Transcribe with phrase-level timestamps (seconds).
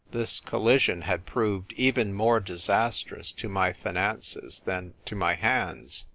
[0.09, 6.07] This collision had proved even more disastrous to my finances than to my hands.